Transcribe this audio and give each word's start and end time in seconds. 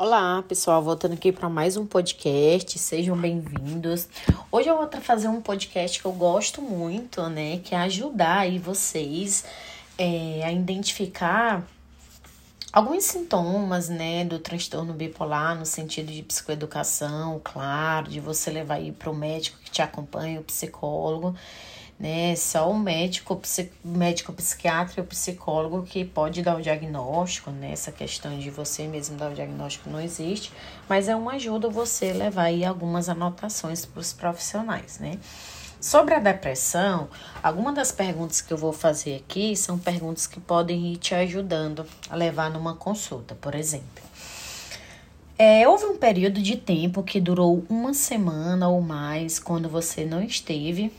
Olá, 0.00 0.44
pessoal, 0.44 0.80
voltando 0.80 1.14
aqui 1.14 1.32
para 1.32 1.48
mais 1.48 1.76
um 1.76 1.84
podcast, 1.84 2.78
sejam 2.78 3.16
bem-vindos. 3.16 4.08
Hoje 4.48 4.68
eu 4.68 4.76
vou 4.76 4.88
fazer 5.00 5.26
um 5.26 5.40
podcast 5.40 6.00
que 6.00 6.06
eu 6.06 6.12
gosto 6.12 6.62
muito, 6.62 7.28
né, 7.28 7.58
que 7.64 7.74
é 7.74 7.78
ajudar 7.78 8.42
aí 8.42 8.60
vocês 8.60 9.44
é, 9.98 10.44
a 10.44 10.52
identificar 10.52 11.66
alguns 12.72 13.02
sintomas, 13.06 13.88
né, 13.88 14.24
do 14.24 14.38
transtorno 14.38 14.92
bipolar 14.92 15.58
no 15.58 15.66
sentido 15.66 16.12
de 16.12 16.22
psicoeducação, 16.22 17.40
claro, 17.42 18.08
de 18.08 18.20
você 18.20 18.52
levar 18.52 18.74
aí 18.74 18.92
para 18.92 19.10
o 19.10 19.14
médico 19.16 19.58
que 19.64 19.70
te 19.72 19.82
acompanha, 19.82 20.38
o 20.38 20.44
psicólogo 20.44 21.34
né? 21.98 22.36
Só 22.36 22.70
o 22.70 22.78
médico, 22.78 23.40
médico 23.84 24.32
psiquiatra 24.32 25.00
e 25.00 25.02
o 25.02 25.06
psicólogo 25.06 25.82
que 25.82 26.04
pode 26.04 26.42
dar 26.42 26.56
o 26.56 26.62
diagnóstico, 26.62 27.50
né? 27.50 27.72
Essa 27.72 27.90
questão 27.90 28.38
de 28.38 28.50
você 28.50 28.86
mesmo 28.86 29.16
dar 29.16 29.32
o 29.32 29.34
diagnóstico 29.34 29.90
não 29.90 30.00
existe, 30.00 30.52
mas 30.88 31.08
é 31.08 31.16
uma 31.16 31.32
ajuda 31.32 31.68
você 31.68 32.12
levar 32.12 32.44
aí 32.44 32.64
algumas 32.64 33.08
anotações 33.08 33.84
para 33.84 34.00
os 34.00 34.12
profissionais, 34.12 34.98
né? 34.98 35.18
Sobre 35.80 36.14
a 36.14 36.18
depressão, 36.18 37.08
algumas 37.42 37.74
das 37.74 37.92
perguntas 37.92 38.40
que 38.40 38.52
eu 38.52 38.58
vou 38.58 38.72
fazer 38.72 39.16
aqui 39.16 39.54
são 39.56 39.78
perguntas 39.78 40.26
que 40.26 40.40
podem 40.40 40.92
ir 40.92 40.96
te 40.96 41.14
ajudando 41.14 41.86
a 42.10 42.16
levar 42.16 42.50
numa 42.50 42.74
consulta, 42.74 43.36
por 43.36 43.54
exemplo. 43.54 44.02
É, 45.38 45.68
houve 45.68 45.84
um 45.84 45.96
período 45.96 46.42
de 46.42 46.56
tempo 46.56 47.00
que 47.04 47.20
durou 47.20 47.64
uma 47.68 47.94
semana 47.94 48.68
ou 48.68 48.80
mais 48.80 49.38
quando 49.38 49.68
você 49.68 50.04
não 50.04 50.20
esteve 50.20 50.92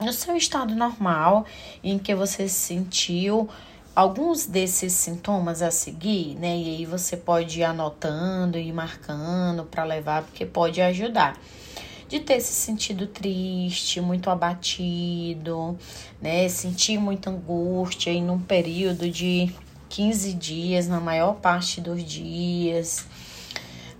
no 0.00 0.12
seu 0.12 0.36
estado 0.36 0.74
normal, 0.74 1.44
em 1.82 1.98
que 1.98 2.14
você 2.14 2.48
sentiu 2.48 3.48
alguns 3.94 4.46
desses 4.46 4.92
sintomas 4.92 5.60
a 5.60 5.70
seguir, 5.70 6.36
né? 6.36 6.56
E 6.56 6.76
aí 6.76 6.86
você 6.86 7.16
pode 7.16 7.60
ir 7.60 7.64
anotando 7.64 8.58
e 8.58 8.72
marcando 8.72 9.64
para 9.64 9.84
levar, 9.84 10.22
porque 10.22 10.46
pode 10.46 10.80
ajudar. 10.80 11.36
De 12.08 12.20
ter 12.20 12.40
se 12.40 12.54
sentido 12.54 13.06
triste, 13.06 14.00
muito 14.00 14.30
abatido, 14.30 15.76
né? 16.22 16.48
Sentir 16.48 16.98
muita 16.98 17.30
angústia 17.30 18.10
em 18.10 18.30
um 18.30 18.38
período 18.38 19.10
de 19.10 19.52
15 19.88 20.32
dias, 20.34 20.86
na 20.86 21.00
maior 21.00 21.34
parte 21.34 21.80
dos 21.80 22.02
dias 22.04 23.06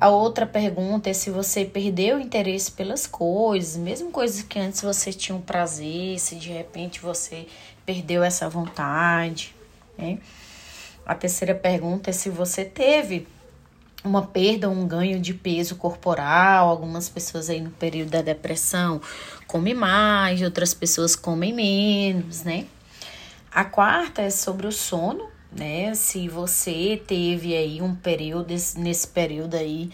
a 0.00 0.08
outra 0.08 0.46
pergunta 0.46 1.10
é 1.10 1.12
se 1.12 1.30
você 1.30 1.64
perdeu 1.64 2.16
o 2.16 2.20
interesse 2.20 2.72
pelas 2.72 3.06
coisas, 3.06 3.76
mesmo 3.76 4.10
coisas 4.10 4.42
que 4.42 4.58
antes 4.58 4.80
você 4.80 5.12
tinha 5.12 5.36
um 5.36 5.42
prazer, 5.42 6.18
se 6.18 6.36
de 6.36 6.48
repente 6.48 7.00
você 7.00 7.46
perdeu 7.84 8.22
essa 8.22 8.48
vontade, 8.48 9.54
né? 9.98 10.18
A 11.04 11.14
terceira 11.14 11.54
pergunta 11.54 12.10
é 12.10 12.12
se 12.12 12.30
você 12.30 12.64
teve 12.64 13.26
uma 14.02 14.22
perda, 14.22 14.70
um 14.70 14.86
ganho 14.86 15.20
de 15.20 15.34
peso 15.34 15.76
corporal. 15.76 16.68
Algumas 16.68 17.08
pessoas 17.08 17.50
aí 17.50 17.60
no 17.60 17.70
período 17.70 18.10
da 18.10 18.22
depressão 18.22 19.00
comem 19.46 19.74
mais, 19.74 20.40
outras 20.42 20.72
pessoas 20.72 21.14
comem 21.14 21.52
menos, 21.52 22.42
né? 22.42 22.66
A 23.52 23.64
quarta 23.64 24.22
é 24.22 24.30
sobre 24.30 24.66
o 24.66 24.72
sono, 24.72 25.28
né? 25.52 25.94
Se 25.94 26.28
você 26.28 27.00
teve 27.06 27.56
aí 27.56 27.82
um 27.82 27.94
período, 27.94 28.48
nesse 28.76 29.08
período 29.08 29.56
aí, 29.56 29.90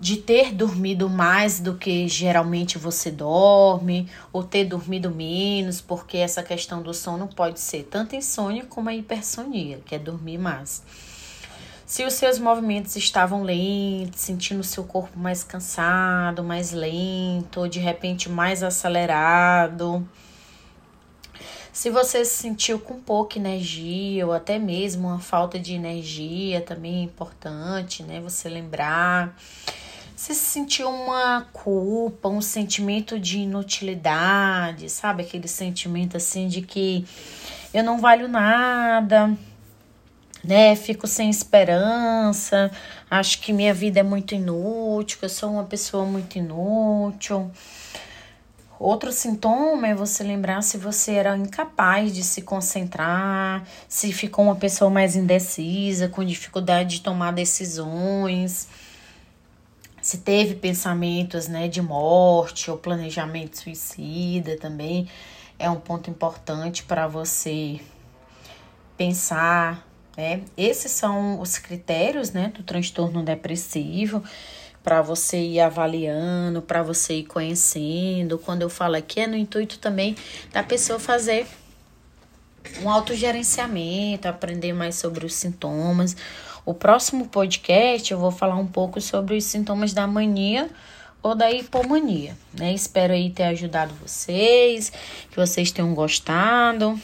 de 0.00 0.16
ter 0.16 0.54
dormido 0.54 1.10
mais 1.10 1.60
do 1.60 1.74
que 1.74 2.08
geralmente 2.08 2.78
você 2.78 3.10
dorme, 3.10 4.08
ou 4.32 4.42
ter 4.42 4.64
dormido 4.64 5.10
menos, 5.10 5.80
porque 5.80 6.16
essa 6.16 6.42
questão 6.42 6.82
do 6.82 6.94
sono 6.94 7.28
pode 7.28 7.60
ser 7.60 7.84
tanto 7.84 8.16
insônia 8.16 8.64
como 8.64 8.88
a 8.88 8.94
hipersonia, 8.94 9.80
que 9.84 9.94
é 9.94 9.98
dormir 9.98 10.38
mais. 10.38 10.82
Se 11.84 12.04
os 12.04 12.14
seus 12.14 12.38
movimentos 12.38 12.96
estavam 12.96 13.42
lentos, 13.42 14.20
sentindo 14.20 14.60
o 14.60 14.64
seu 14.64 14.84
corpo 14.84 15.18
mais 15.18 15.42
cansado, 15.42 16.42
mais 16.42 16.72
lento, 16.72 17.60
ou 17.60 17.68
de 17.68 17.80
repente 17.80 18.28
mais 18.28 18.62
acelerado 18.62 20.08
se 21.72 21.90
você 21.90 22.24
se 22.24 22.42
sentiu 22.42 22.78
com 22.78 23.00
pouca 23.00 23.38
energia 23.38 24.26
ou 24.26 24.32
até 24.32 24.58
mesmo 24.58 25.08
uma 25.08 25.20
falta 25.20 25.58
de 25.58 25.74
energia, 25.74 26.60
também 26.60 27.00
é 27.00 27.02
importante, 27.02 28.02
né? 28.02 28.20
Você 28.20 28.48
lembrar. 28.48 29.36
Se 30.16 30.34
sentiu 30.34 30.88
uma 30.90 31.46
culpa, 31.52 32.28
um 32.28 32.42
sentimento 32.42 33.18
de 33.18 33.38
inutilidade, 33.38 34.90
sabe? 34.90 35.22
Aquele 35.22 35.48
sentimento 35.48 36.16
assim 36.16 36.46
de 36.48 36.60
que 36.60 37.06
eu 37.72 37.82
não 37.82 37.98
valho 38.00 38.28
nada, 38.28 39.34
né? 40.42 40.74
Fico 40.76 41.06
sem 41.06 41.30
esperança, 41.30 42.70
acho 43.10 43.40
que 43.40 43.52
minha 43.52 43.72
vida 43.72 44.00
é 44.00 44.02
muito 44.02 44.34
inútil, 44.34 45.18
que 45.18 45.24
eu 45.24 45.30
sou 45.30 45.52
uma 45.52 45.64
pessoa 45.64 46.04
muito 46.04 46.36
inútil. 46.36 47.50
Outro 48.80 49.12
sintoma 49.12 49.88
é 49.88 49.94
você 49.94 50.24
lembrar 50.24 50.62
se 50.62 50.78
você 50.78 51.12
era 51.12 51.36
incapaz 51.36 52.14
de 52.14 52.22
se 52.22 52.40
concentrar, 52.40 53.62
se 53.86 54.10
ficou 54.10 54.46
uma 54.46 54.56
pessoa 54.56 54.90
mais 54.90 55.14
indecisa, 55.14 56.08
com 56.08 56.24
dificuldade 56.24 56.96
de 56.96 57.02
tomar 57.02 57.32
decisões, 57.32 58.68
se 60.00 60.16
teve 60.16 60.54
pensamentos 60.54 61.46
né, 61.46 61.68
de 61.68 61.82
morte 61.82 62.70
ou 62.70 62.78
planejamento 62.78 63.58
suicida 63.58 64.56
também. 64.56 65.06
É 65.58 65.68
um 65.68 65.78
ponto 65.78 66.08
importante 66.08 66.82
para 66.82 67.06
você 67.06 67.78
pensar. 68.96 69.86
Né? 70.16 70.40
Esses 70.56 70.90
são 70.90 71.38
os 71.38 71.58
critérios 71.58 72.32
né, 72.32 72.48
do 72.48 72.62
transtorno 72.62 73.22
depressivo 73.22 74.24
para 74.82 75.02
você 75.02 75.38
ir 75.38 75.60
avaliando, 75.60 76.62
para 76.62 76.82
você 76.82 77.14
ir 77.14 77.24
conhecendo. 77.24 78.38
Quando 78.38 78.62
eu 78.62 78.70
falo 78.70 78.96
aqui, 78.96 79.20
é 79.20 79.26
no 79.26 79.36
intuito 79.36 79.78
também 79.78 80.16
da 80.52 80.62
pessoa 80.62 80.98
fazer 80.98 81.46
um 82.82 82.90
autogerenciamento, 82.90 84.28
aprender 84.28 84.72
mais 84.72 84.94
sobre 84.96 85.24
os 85.26 85.34
sintomas. 85.34 86.16
O 86.64 86.74
próximo 86.74 87.26
podcast 87.26 88.12
eu 88.12 88.18
vou 88.18 88.30
falar 88.30 88.56
um 88.56 88.66
pouco 88.66 89.00
sobre 89.00 89.36
os 89.36 89.44
sintomas 89.44 89.92
da 89.92 90.06
mania 90.06 90.70
ou 91.22 91.34
da 91.34 91.50
hipomania, 91.50 92.36
né? 92.58 92.72
Espero 92.72 93.12
aí 93.12 93.30
ter 93.30 93.44
ajudado 93.44 93.94
vocês, 93.94 94.90
que 95.30 95.36
vocês 95.36 95.70
tenham 95.70 95.94
gostado. 95.94 96.98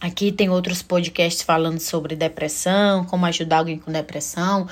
Aqui 0.00 0.30
tem 0.30 0.48
outros 0.48 0.80
podcasts 0.80 1.42
falando 1.42 1.80
sobre 1.80 2.14
depressão, 2.14 3.04
como 3.04 3.26
ajudar 3.26 3.58
alguém 3.58 3.78
com 3.78 3.90
depressão. 3.90 4.68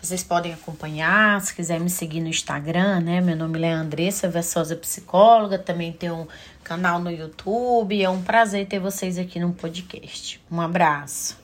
Vocês 0.00 0.24
podem 0.24 0.54
acompanhar, 0.54 1.38
se 1.42 1.54
quiser 1.54 1.78
me 1.78 1.90
seguir 1.90 2.22
no 2.22 2.28
Instagram, 2.28 3.00
né? 3.00 3.20
Meu 3.20 3.36
nome 3.36 3.60
é 3.60 3.70
Andressa 3.70 4.26
Versosa 4.26 4.74
Psicóloga, 4.74 5.58
também 5.58 5.92
tem 5.92 6.10
um 6.10 6.26
canal 6.64 6.98
no 6.98 7.10
YouTube. 7.10 8.02
É 8.02 8.08
um 8.08 8.22
prazer 8.22 8.66
ter 8.66 8.78
vocês 8.78 9.18
aqui 9.18 9.38
no 9.38 9.52
podcast. 9.52 10.40
Um 10.50 10.58
abraço. 10.62 11.38